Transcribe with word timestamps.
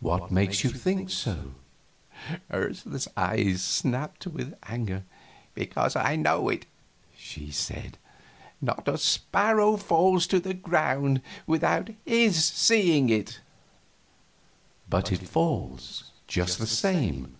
"What 0.00 0.30
makes 0.30 0.64
you 0.64 0.70
think 0.70 1.10
so?" 1.10 1.52
Ursula's 2.50 3.08
eyes 3.14 3.60
snapped 3.60 4.26
with 4.26 4.54
anger. 4.62 5.04
"Because 5.52 5.94
I 5.96 6.16
know 6.16 6.48
it!" 6.48 6.64
she 7.14 7.50
said. 7.50 7.98
"Not 8.62 8.88
a 8.88 8.96
sparrow 8.96 9.76
falls 9.76 10.26
to 10.28 10.40
the 10.40 10.54
ground 10.54 11.20
without 11.46 11.90
His 12.06 12.42
seeing 12.42 13.10
it." 13.10 13.40
"But 14.88 15.12
it 15.12 15.28
falls, 15.28 16.10
just 16.26 16.58
the 16.58 16.66
same. 16.66 17.36